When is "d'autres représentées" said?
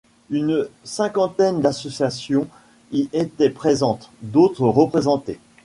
4.23-5.39